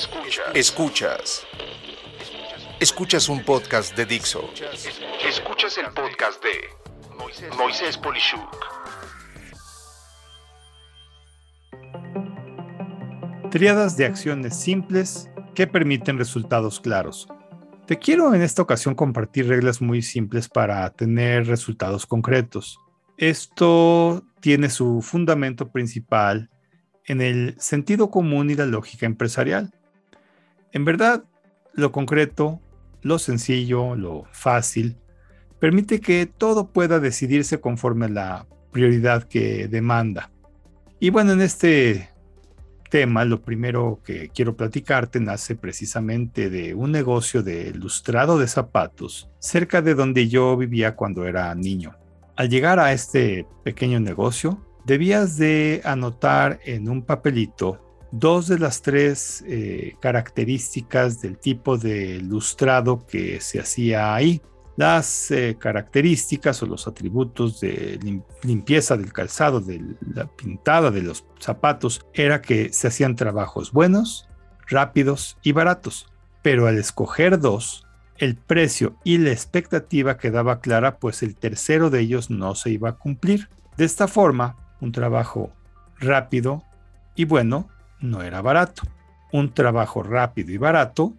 Escuchas. 0.00 0.46
Escuchas. 0.54 1.46
Escuchas 2.80 3.28
un 3.28 3.44
podcast 3.44 3.94
de 3.94 4.06
Dixo. 4.06 4.48
Escuchas 5.28 5.76
el 5.76 5.92
podcast 5.92 6.42
de 6.42 7.52
Moisés 7.58 7.98
Polishuk. 7.98 8.56
Triadas 13.50 13.98
de 13.98 14.06
acciones 14.06 14.58
simples 14.58 15.28
que 15.54 15.66
permiten 15.66 16.16
resultados 16.16 16.80
claros. 16.80 17.28
Te 17.86 17.98
quiero 17.98 18.34
en 18.34 18.40
esta 18.40 18.62
ocasión 18.62 18.94
compartir 18.94 19.48
reglas 19.48 19.82
muy 19.82 20.00
simples 20.00 20.48
para 20.48 20.88
tener 20.94 21.46
resultados 21.46 22.06
concretos. 22.06 22.78
Esto 23.18 24.24
tiene 24.40 24.70
su 24.70 25.02
fundamento 25.02 25.70
principal 25.70 26.48
en 27.04 27.20
el 27.20 27.60
sentido 27.60 28.10
común 28.10 28.48
y 28.48 28.54
la 28.54 28.64
lógica 28.64 29.04
empresarial. 29.04 29.74
En 30.72 30.84
verdad, 30.84 31.24
lo 31.74 31.92
concreto, 31.92 32.60
lo 33.02 33.18
sencillo, 33.18 33.96
lo 33.96 34.24
fácil, 34.32 34.96
permite 35.58 36.00
que 36.00 36.26
todo 36.26 36.68
pueda 36.68 37.00
decidirse 37.00 37.60
conforme 37.60 38.06
a 38.06 38.10
la 38.10 38.46
prioridad 38.70 39.24
que 39.24 39.68
demanda. 39.68 40.30
Y 41.00 41.10
bueno, 41.10 41.32
en 41.32 41.40
este 41.40 42.10
tema, 42.90 43.24
lo 43.24 43.40
primero 43.42 44.00
que 44.04 44.28
quiero 44.28 44.56
platicarte 44.56 45.20
nace 45.20 45.56
precisamente 45.56 46.50
de 46.50 46.74
un 46.74 46.92
negocio 46.92 47.42
de 47.42 47.72
lustrado 47.72 48.38
de 48.38 48.48
zapatos 48.48 49.30
cerca 49.38 49.80
de 49.80 49.94
donde 49.94 50.28
yo 50.28 50.56
vivía 50.56 50.96
cuando 50.96 51.26
era 51.26 51.54
niño. 51.54 51.96
Al 52.36 52.48
llegar 52.48 52.78
a 52.78 52.92
este 52.92 53.46
pequeño 53.64 54.00
negocio, 54.00 54.66
debías 54.84 55.36
de 55.36 55.80
anotar 55.84 56.58
en 56.64 56.88
un 56.88 57.02
papelito 57.02 57.89
dos 58.12 58.48
de 58.48 58.58
las 58.58 58.82
tres 58.82 59.44
eh, 59.46 59.94
características 60.00 61.20
del 61.20 61.38
tipo 61.38 61.78
de 61.78 62.20
lustrado 62.20 63.06
que 63.06 63.40
se 63.40 63.60
hacía 63.60 64.14
ahí. 64.14 64.40
Las 64.76 65.30
eh, 65.30 65.56
características 65.58 66.62
o 66.62 66.66
los 66.66 66.86
atributos 66.86 67.60
de 67.60 67.98
limpieza 68.42 68.96
del 68.96 69.12
calzado, 69.12 69.60
de 69.60 69.82
la 70.14 70.26
pintada 70.26 70.90
de 70.90 71.02
los 71.02 71.24
zapatos, 71.38 72.00
era 72.14 72.40
que 72.40 72.72
se 72.72 72.88
hacían 72.88 73.14
trabajos 73.14 73.72
buenos, 73.72 74.28
rápidos 74.66 75.36
y 75.42 75.52
baratos. 75.52 76.08
Pero 76.42 76.66
al 76.66 76.78
escoger 76.78 77.38
dos, 77.38 77.86
el 78.16 78.36
precio 78.36 78.96
y 79.04 79.18
la 79.18 79.32
expectativa 79.32 80.16
quedaba 80.16 80.60
clara, 80.60 80.98
pues 80.98 81.22
el 81.22 81.36
tercero 81.36 81.90
de 81.90 82.00
ellos 82.00 82.30
no 82.30 82.54
se 82.54 82.70
iba 82.70 82.90
a 82.90 82.96
cumplir. 82.96 83.50
De 83.76 83.84
esta 83.84 84.08
forma, 84.08 84.56
un 84.80 84.92
trabajo 84.92 85.52
rápido 85.98 86.64
y 87.14 87.24
bueno 87.24 87.68
no 88.00 88.22
era 88.22 88.42
barato. 88.42 88.82
Un 89.32 89.54
trabajo 89.54 90.02
rápido 90.02 90.52
y 90.52 90.56
barato 90.56 91.14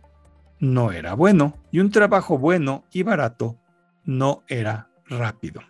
no 0.60 0.92
era 0.92 1.14
bueno. 1.14 1.56
Y 1.72 1.80
un 1.80 1.92
trabajo 1.92 2.38
bueno 2.38 2.86
y 2.92 3.04
barato 3.04 3.58
no 4.04 4.44
era 4.48 4.90
rápido. 5.08 5.62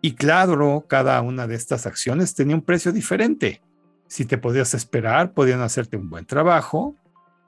Y 0.00 0.12
claro, 0.12 0.84
cada 0.88 1.20
una 1.22 1.46
de 1.46 1.54
estas 1.54 1.86
acciones 1.86 2.34
tenía 2.34 2.56
un 2.56 2.62
precio 2.62 2.92
diferente. 2.92 3.62
Si 4.06 4.26
te 4.26 4.38
podías 4.38 4.74
esperar, 4.74 5.32
podían 5.32 5.62
hacerte 5.62 5.96
un 5.96 6.10
buen 6.10 6.26
trabajo, 6.26 6.94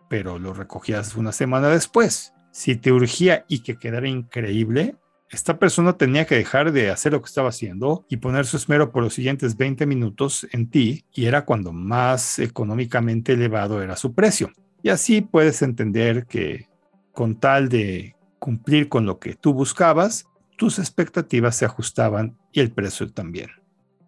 pero 0.08 0.38
lo 0.38 0.54
recogías 0.54 1.16
una 1.16 1.32
semana 1.32 1.68
después. 1.68 2.32
Si 2.50 2.76
te 2.76 2.92
urgía 2.92 3.44
y 3.48 3.58
que 3.58 3.78
quedara 3.78 4.08
increíble, 4.08 4.96
esta 5.30 5.58
persona 5.58 5.94
tenía 5.94 6.24
que 6.24 6.36
dejar 6.36 6.72
de 6.72 6.90
hacer 6.90 7.12
lo 7.12 7.20
que 7.20 7.26
estaba 7.26 7.48
haciendo 7.48 8.06
y 8.08 8.18
poner 8.18 8.46
su 8.46 8.56
esmero 8.56 8.92
por 8.92 9.02
los 9.02 9.14
siguientes 9.14 9.56
20 9.56 9.86
minutos 9.86 10.46
en 10.52 10.70
ti 10.70 11.04
y 11.12 11.26
era 11.26 11.44
cuando 11.44 11.72
más 11.72 12.38
económicamente 12.38 13.32
elevado 13.32 13.82
era 13.82 13.96
su 13.96 14.14
precio. 14.14 14.52
Y 14.82 14.90
así 14.90 15.22
puedes 15.22 15.62
entender 15.62 16.26
que 16.26 16.68
con 17.12 17.40
tal 17.40 17.68
de 17.68 18.14
cumplir 18.38 18.88
con 18.88 19.06
lo 19.06 19.18
que 19.18 19.34
tú 19.34 19.52
buscabas, 19.52 20.26
tus 20.56 20.78
expectativas 20.78 21.56
se 21.56 21.64
ajustaban 21.64 22.38
y 22.52 22.60
el 22.60 22.70
precio 22.70 23.12
también. 23.12 23.50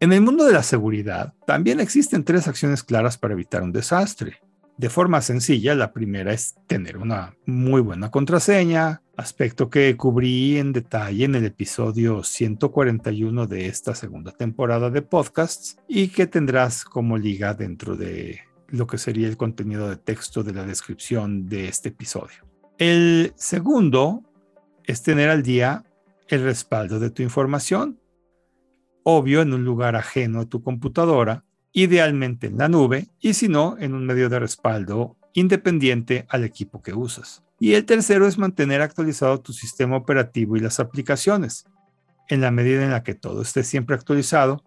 En 0.01 0.13
el 0.13 0.21
mundo 0.21 0.45
de 0.45 0.53
la 0.53 0.63
seguridad, 0.63 1.35
también 1.45 1.81
existen 1.81 2.23
tres 2.23 2.47
acciones 2.47 2.85
claras 2.85 3.19
para 3.19 3.35
evitar 3.35 3.63
un 3.63 3.73
desastre. 3.73 4.41
De 4.79 4.89
forma 4.89 5.21
sencilla, 5.23 5.75
la 5.75 5.93
primera 5.93 6.33
es 6.33 6.55
tener 6.69 6.99
una 6.99 7.35
muy 7.47 7.81
buena 7.81 8.13
contraseña, 8.13 9.03
aspecto 9.17 9.69
que 9.71 9.97
cubrí 9.97 10.57
en 10.57 10.73
detalle 10.73 11.25
en 11.25 11.35
el 11.35 11.47
episodio 11.47 12.23
141 12.23 13.49
de 13.49 13.67
esta 13.67 13.97
segunda 13.97 14.31
temporada 14.31 14.89
de 14.89 15.03
podcasts 15.03 15.79
y 15.89 16.09
que 16.09 16.29
tendrás 16.29 16.85
como 16.85 17.19
liga 17.19 17.55
dentro 17.55 17.97
de 17.97 18.39
lo 18.69 18.87
que 18.87 18.99
sería 18.99 19.27
el 19.27 19.37
contenido 19.37 19.89
de 19.89 19.97
texto 19.97 20.45
de 20.45 20.53
la 20.53 20.65
descripción 20.65 21.49
de 21.49 21.67
este 21.67 21.89
episodio. 21.89 22.47
El 22.79 23.33
segundo 23.35 24.23
es 24.85 25.03
tener 25.03 25.29
al 25.29 25.43
día 25.43 25.83
el 26.29 26.45
respaldo 26.45 27.01
de 27.01 27.11
tu 27.11 27.25
información, 27.25 27.99
obvio 29.03 29.43
en 29.43 29.53
un 29.53 29.65
lugar 29.65 29.97
ajeno 29.97 30.43
a 30.43 30.47
tu 30.47 30.63
computadora 30.63 31.45
idealmente 31.83 32.49
en 32.49 32.59
la 32.59 32.69
nube 32.69 33.07
y 33.21 33.35
si 33.35 33.49
no, 33.49 33.77
en 33.79 33.95
un 33.95 34.05
medio 34.05 34.29
de 34.29 34.41
respaldo 34.41 35.17
independiente 35.33 36.27
al 36.29 36.43
equipo 36.43 36.83
que 36.83 36.93
usas. 36.93 37.45
Y 37.61 37.75
el 37.75 37.85
tercero 37.85 38.27
es 38.27 38.37
mantener 38.37 38.83
actualizado 38.83 39.41
tu 39.41 39.53
sistema 39.53 39.97
operativo 39.97 40.57
y 40.57 40.61
las 40.61 40.81
aplicaciones. 40.81 41.67
En 42.29 42.41
la 42.41 42.51
medida 42.51 42.83
en 42.83 42.91
la 42.91 43.05
que 43.05 43.15
todo 43.15 43.43
esté 43.43 43.63
siempre 43.63 43.95
actualizado, 43.95 44.65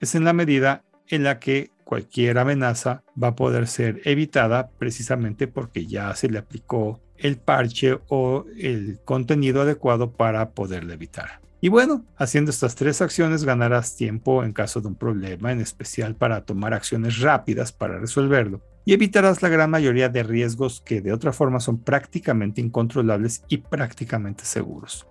es 0.00 0.14
en 0.14 0.24
la 0.24 0.32
medida 0.32 0.82
en 1.08 1.24
la 1.24 1.38
que 1.38 1.70
cualquier 1.84 2.38
amenaza 2.38 3.02
va 3.22 3.28
a 3.28 3.36
poder 3.36 3.68
ser 3.68 4.00
evitada 4.04 4.70
precisamente 4.78 5.48
porque 5.48 5.86
ya 5.86 6.14
se 6.14 6.30
le 6.30 6.38
aplicó 6.38 7.00
el 7.18 7.36
parche 7.36 7.98
o 8.08 8.46
el 8.58 8.98
contenido 9.04 9.62
adecuado 9.62 10.10
para 10.10 10.50
poderla 10.50 10.94
evitar. 10.94 11.45
Y 11.60 11.68
bueno, 11.68 12.04
haciendo 12.16 12.50
estas 12.50 12.74
tres 12.74 13.00
acciones 13.00 13.44
ganarás 13.44 13.96
tiempo 13.96 14.44
en 14.44 14.52
caso 14.52 14.80
de 14.80 14.88
un 14.88 14.94
problema, 14.94 15.52
en 15.52 15.60
especial 15.60 16.14
para 16.14 16.44
tomar 16.44 16.74
acciones 16.74 17.20
rápidas 17.20 17.72
para 17.72 17.98
resolverlo, 17.98 18.62
y 18.84 18.92
evitarás 18.92 19.42
la 19.42 19.48
gran 19.48 19.70
mayoría 19.70 20.08
de 20.08 20.22
riesgos 20.22 20.80
que 20.80 21.00
de 21.00 21.12
otra 21.12 21.32
forma 21.32 21.58
son 21.58 21.82
prácticamente 21.82 22.60
incontrolables 22.60 23.42
y 23.48 23.58
prácticamente 23.58 24.44
seguros. 24.44 25.06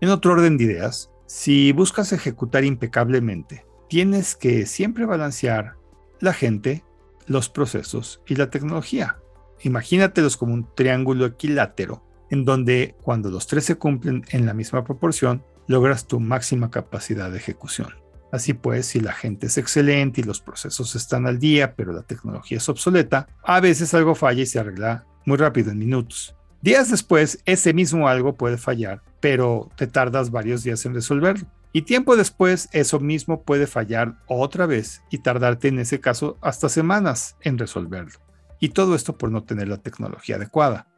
En 0.00 0.10
otro 0.10 0.32
orden 0.32 0.58
de 0.58 0.64
ideas, 0.64 1.10
si 1.26 1.72
buscas 1.72 2.12
ejecutar 2.12 2.64
impecablemente, 2.64 3.66
tienes 3.88 4.36
que 4.36 4.64
siempre 4.66 5.06
balancear 5.06 5.74
la 6.20 6.32
gente, 6.32 6.84
los 7.26 7.48
procesos 7.48 8.22
y 8.26 8.36
la 8.36 8.50
tecnología. 8.50 9.16
Imagínatelos 9.62 10.36
como 10.36 10.54
un 10.54 10.68
triángulo 10.74 11.26
equilátero 11.26 12.07
en 12.30 12.44
donde 12.44 12.94
cuando 13.02 13.30
los 13.30 13.46
tres 13.46 13.64
se 13.64 13.76
cumplen 13.76 14.24
en 14.30 14.46
la 14.46 14.54
misma 14.54 14.84
proporción, 14.84 15.42
logras 15.66 16.06
tu 16.06 16.20
máxima 16.20 16.70
capacidad 16.70 17.30
de 17.30 17.38
ejecución. 17.38 17.88
Así 18.30 18.52
pues, 18.52 18.86
si 18.86 19.00
la 19.00 19.12
gente 19.12 19.46
es 19.46 19.56
excelente 19.56 20.20
y 20.20 20.24
los 20.24 20.40
procesos 20.40 20.94
están 20.94 21.26
al 21.26 21.38
día, 21.38 21.74
pero 21.74 21.92
la 21.92 22.02
tecnología 22.02 22.58
es 22.58 22.68
obsoleta, 22.68 23.26
a 23.42 23.60
veces 23.60 23.94
algo 23.94 24.14
falla 24.14 24.42
y 24.42 24.46
se 24.46 24.58
arregla 24.58 25.06
muy 25.24 25.36
rápido 25.36 25.70
en 25.70 25.78
minutos. 25.78 26.34
Días 26.60 26.90
después, 26.90 27.40
ese 27.44 27.72
mismo 27.72 28.08
algo 28.08 28.34
puede 28.34 28.58
fallar, 28.58 29.02
pero 29.20 29.70
te 29.76 29.86
tardas 29.86 30.30
varios 30.30 30.62
días 30.64 30.84
en 30.84 30.94
resolverlo. 30.94 31.46
Y 31.72 31.82
tiempo 31.82 32.16
después, 32.16 32.68
eso 32.72 32.98
mismo 32.98 33.42
puede 33.42 33.66
fallar 33.66 34.16
otra 34.26 34.66
vez 34.66 35.02
y 35.10 35.18
tardarte 35.18 35.68
en 35.68 35.78
ese 35.78 36.00
caso 36.00 36.38
hasta 36.40 36.68
semanas 36.68 37.36
en 37.42 37.58
resolverlo. 37.58 38.18
Y 38.58 38.70
todo 38.70 38.94
esto 38.94 39.16
por 39.16 39.30
no 39.30 39.44
tener 39.44 39.68
la 39.68 39.76
tecnología 39.76 40.36
adecuada. 40.36 40.88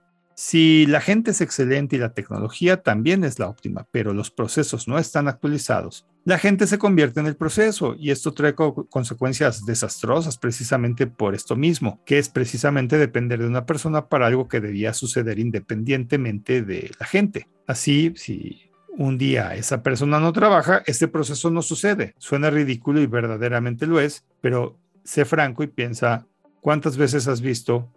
Si 0.42 0.86
la 0.86 1.02
gente 1.02 1.32
es 1.32 1.42
excelente 1.42 1.96
y 1.96 1.98
la 1.98 2.14
tecnología 2.14 2.78
también 2.82 3.24
es 3.24 3.38
la 3.38 3.46
óptima, 3.46 3.86
pero 3.90 4.14
los 4.14 4.30
procesos 4.30 4.88
no 4.88 4.98
están 4.98 5.28
actualizados, 5.28 6.06
la 6.24 6.38
gente 6.38 6.66
se 6.66 6.78
convierte 6.78 7.20
en 7.20 7.26
el 7.26 7.36
proceso 7.36 7.94
y 7.94 8.10
esto 8.10 8.32
trae 8.32 8.54
consecuencias 8.54 9.66
desastrosas 9.66 10.38
precisamente 10.38 11.06
por 11.06 11.34
esto 11.34 11.56
mismo, 11.56 12.00
que 12.06 12.18
es 12.18 12.30
precisamente 12.30 12.97
depender 12.97 13.41
de 13.41 13.48
una 13.48 13.66
persona 13.66 14.09
para 14.09 14.28
algo 14.28 14.48
que 14.48 14.62
debía 14.62 14.94
suceder 14.94 15.38
independientemente 15.38 16.62
de 16.62 16.91
la 16.98 17.04
gente. 17.04 17.47
Así, 17.66 18.15
si 18.16 18.62
un 18.97 19.18
día 19.18 19.54
esa 19.56 19.82
persona 19.82 20.20
no 20.20 20.32
trabaja, 20.32 20.82
este 20.86 21.06
proceso 21.06 21.50
no 21.50 21.60
sucede. 21.60 22.15
Suena 22.16 22.48
ridículo 22.48 23.03
y 23.03 23.06
verdaderamente 23.06 23.86
lo 23.86 24.00
es, 24.00 24.24
pero 24.41 24.78
sé 25.04 25.26
franco 25.26 25.62
y 25.62 25.66
piensa 25.66 26.26
cuántas 26.62 26.97
veces 26.97 27.28
has 27.28 27.42
visto 27.42 27.92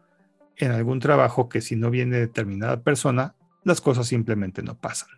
en 0.57 0.71
algún 0.71 0.99
trabajo 0.99 1.49
que 1.49 1.61
si 1.61 1.75
no 1.75 1.89
viene 1.89 2.17
determinada 2.17 2.81
persona, 2.81 3.35
las 3.63 3.81
cosas 3.81 4.07
simplemente 4.07 4.61
no 4.61 4.77
pasan. 4.77 5.09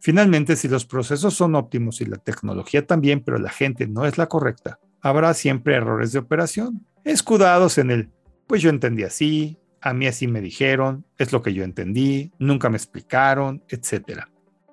Finalmente, 0.00 0.56
si 0.56 0.68
los 0.68 0.86
procesos 0.86 1.34
son 1.34 1.54
óptimos 1.54 2.00
y 2.00 2.06
la 2.06 2.18
tecnología 2.18 2.86
también, 2.86 3.20
pero 3.20 3.38
la 3.38 3.50
gente 3.50 3.86
no 3.88 4.06
es 4.06 4.16
la 4.16 4.26
correcta, 4.26 4.78
habrá 5.00 5.34
siempre 5.34 5.74
errores 5.74 6.12
de 6.12 6.20
operación, 6.20 6.86
escudados 7.04 7.78
en 7.78 7.90
el, 7.90 8.10
pues 8.46 8.62
yo 8.62 8.70
entendí 8.70 9.02
así, 9.02 9.58
a 9.80 9.92
mí 9.94 10.06
así 10.06 10.26
me 10.28 10.40
dijeron, 10.40 11.04
es 11.18 11.32
lo 11.32 11.42
que 11.42 11.52
yo 11.52 11.64
entendí, 11.64 12.32
nunca 12.38 12.68
me 12.68 12.76
explicaron, 12.76 13.62
etc. 13.68 14.22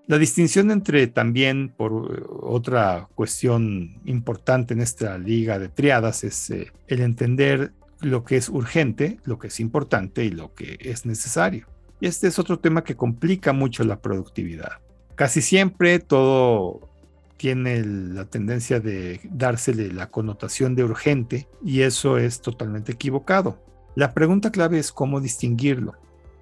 La 0.07 0.17
distinción 0.17 0.69
entre 0.71 1.07
también, 1.07 1.73
por 1.75 2.27
otra 2.41 3.07
cuestión 3.15 4.01
importante 4.05 4.73
en 4.73 4.81
esta 4.81 5.17
liga 5.17 5.57
de 5.57 5.69
triadas, 5.69 6.23
es 6.23 6.49
eh, 6.51 6.71
el 6.87 7.01
entender 7.01 7.71
lo 8.05 8.23
que 8.23 8.37
es 8.37 8.49
urgente, 8.49 9.19
lo 9.25 9.39
que 9.39 9.47
es 9.47 9.59
importante 9.59 10.23
y 10.23 10.29
lo 10.29 10.53
que 10.53 10.77
es 10.79 11.05
necesario. 11.05 11.67
Y 11.99 12.07
este 12.07 12.27
es 12.27 12.37
otro 12.37 12.59
tema 12.59 12.83
que 12.83 12.95
complica 12.95 13.51
mucho 13.51 13.83
la 13.83 13.99
productividad. 13.99 14.73
Casi 15.15 15.41
siempre 15.41 15.99
todo 15.99 16.89
tiene 17.37 17.83
la 17.83 18.25
tendencia 18.25 18.79
de 18.79 19.21
dársele 19.23 19.91
la 19.91 20.11
connotación 20.11 20.75
de 20.75 20.83
urgente 20.83 21.47
y 21.63 21.81
eso 21.81 22.17
es 22.17 22.41
totalmente 22.41 22.91
equivocado. 22.91 23.59
La 23.95 24.13
pregunta 24.13 24.51
clave 24.51 24.77
es 24.77 24.91
cómo 24.91 25.19
distinguirlo. 25.19 25.93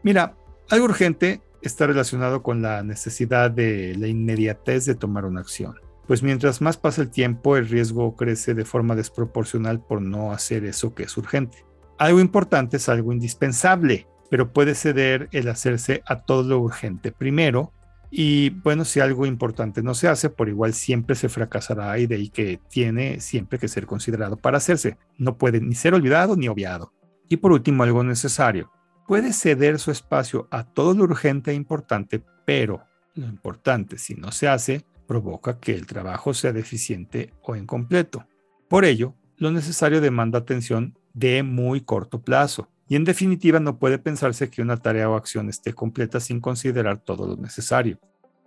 Mira, 0.04 0.36
algo 0.69 0.86
urgente 0.86 1.42
está 1.62 1.88
relacionado 1.88 2.44
con 2.44 2.62
la 2.62 2.83
necesidad 2.83 3.51
de 3.51 3.95
la 3.98 4.07
inmediatez 4.07 4.86
de 4.86 4.95
tomar 4.95 5.24
una 5.24 5.39
acción. 5.39 5.75
Pues 6.07 6.21
mientras 6.23 6.61
más 6.61 6.77
pasa 6.77 7.01
el 7.01 7.09
tiempo, 7.09 7.55
el 7.57 7.69
riesgo 7.69 8.15
crece 8.15 8.53
de 8.53 8.65
forma 8.65 8.95
desproporcional 8.95 9.79
por 9.79 10.01
no 10.01 10.31
hacer 10.31 10.65
eso 10.65 10.94
que 10.94 11.03
es 11.03 11.17
urgente. 11.17 11.65
Algo 11.97 12.19
importante 12.19 12.77
es 12.77 12.89
algo 12.89 13.13
indispensable, 13.13 14.07
pero 14.29 14.51
puede 14.51 14.75
ceder 14.75 15.29
el 15.31 15.47
hacerse 15.47 16.01
a 16.05 16.21
todo 16.21 16.44
lo 16.44 16.59
urgente 16.59 17.11
primero. 17.11 17.71
Y 18.11 18.50
bueno, 18.50 18.85
si 18.85 19.00
algo 19.00 19.25
importante 19.25 19.81
no 19.81 19.94
se 19.94 20.07
hace, 20.07 20.29
por 20.29 20.50
igual 20.50 20.73
siempre 20.73 21.15
se 21.15 21.29
fracasará 21.29 21.97
y 21.97 22.05
de 22.05 22.15
ahí 22.15 22.29
que 22.29 22.59
tiene 22.69 23.19
siempre 23.21 23.57
que 23.57 23.67
ser 23.67 23.85
considerado 23.85 24.38
para 24.38 24.57
hacerse. 24.57 24.97
No 25.17 25.38
puede 25.38 25.61
ni 25.61 25.75
ser 25.75 25.94
olvidado 25.94 26.35
ni 26.35 26.47
obviado. 26.47 26.94
Y 27.29 27.38
por 27.38 27.51
último, 27.51 27.83
algo 27.83 28.03
necesario 28.03 28.69
puede 29.07 29.33
ceder 29.33 29.79
su 29.79 29.91
espacio 29.91 30.47
a 30.51 30.63
todo 30.63 30.94
lo 30.94 31.03
urgente 31.03 31.51
e 31.51 31.55
importante, 31.55 32.23
pero 32.45 32.83
lo 33.15 33.27
importante, 33.27 33.97
si 33.97 34.15
no 34.15 34.31
se 34.31 34.47
hace, 34.47 34.85
provoca 35.13 35.60
que 35.60 35.75
el 35.75 35.86
trabajo 35.86 36.33
sea 36.33 36.54
deficiente 36.54 37.31
o 37.44 37.56
incompleto. 37.56 38.25
Por 38.68 38.83
ello, 38.83 39.13
lo 39.38 39.51
necesario 39.51 40.01
demanda 40.01 40.39
atención 40.39 40.98
de 41.13 41.44
muy 41.44 41.81
corto 41.81 42.24
plazo. 42.24 42.68
Y 42.89 42.95
en 42.95 43.04
definitiva, 43.04 43.60
no 43.60 43.77
puede 43.77 44.00
pensarse 44.00 44.50
que 44.50 44.63
una 44.63 44.77
tarea 44.77 45.07
o 45.07 45.13
acción 45.13 45.50
esté 45.50 45.74
completa 45.74 46.19
sin 46.19 46.39
considerar 46.42 46.98
todo 46.98 47.27
lo 47.27 47.36
necesario. 47.36 48.00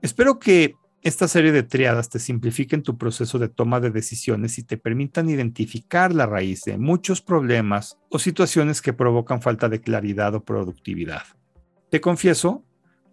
Espero 0.02 0.40
que 0.40 0.74
esta 1.02 1.28
serie 1.28 1.52
de 1.52 1.62
triadas 1.62 2.08
te 2.08 2.18
simplifiquen 2.18 2.82
tu 2.82 2.98
proceso 2.98 3.38
de 3.38 3.48
toma 3.48 3.78
de 3.78 3.92
decisiones 3.92 4.58
y 4.58 4.64
te 4.64 4.76
permitan 4.76 5.30
identificar 5.30 6.12
la 6.12 6.26
raíz 6.26 6.62
de 6.64 6.78
muchos 6.78 7.22
problemas 7.22 7.96
o 8.10 8.18
situaciones 8.18 8.82
que 8.82 8.92
provocan 8.92 9.40
falta 9.40 9.68
de 9.68 9.80
claridad 9.80 10.34
o 10.34 10.42
productividad. 10.42 11.22
Te 11.90 12.00
confieso 12.00 12.64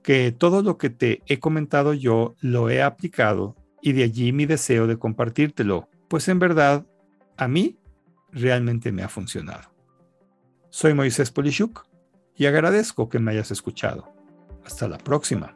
que 0.03 0.31
todo 0.31 0.61
lo 0.61 0.77
que 0.77 0.89
te 0.89 1.23
he 1.27 1.39
comentado 1.39 1.93
yo 1.93 2.35
lo 2.41 2.69
he 2.69 2.83
aplicado 2.83 3.55
y 3.81 3.93
de 3.93 4.03
allí 4.03 4.31
mi 4.33 4.45
deseo 4.45 4.85
de 4.85 4.99
compartírtelo, 4.99 5.89
pues 6.09 6.27
en 6.27 6.39
verdad 6.39 6.85
a 7.37 7.47
mí 7.47 7.79
realmente 8.31 8.91
me 8.91 9.01
ha 9.01 9.09
funcionado. 9.09 9.71
Soy 10.69 10.93
Moisés 10.93 11.31
Polishuk 11.31 11.85
y 12.35 12.45
agradezco 12.45 13.09
que 13.09 13.19
me 13.19 13.31
hayas 13.31 13.51
escuchado. 13.51 14.11
Hasta 14.65 14.87
la 14.87 14.97
próxima. 14.97 15.55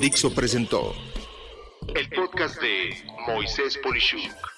Dixo 0.00 0.34
presentó 0.34 0.92
el 1.94 2.08
podcast 2.10 2.60
de 2.60 2.94
Moisés 3.26 3.78
Polishuk. 3.82 4.57